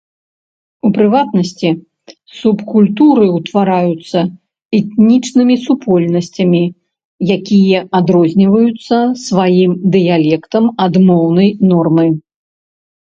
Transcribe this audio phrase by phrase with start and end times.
[0.87, 1.69] У прыватнасці,
[2.37, 4.19] субкультуры ўтвараюцца
[4.77, 6.61] этнічнымі супольнасцямі,
[7.37, 8.95] якія адрозніваюцца
[9.27, 12.07] сваім дыялектам ад моўнай нормы.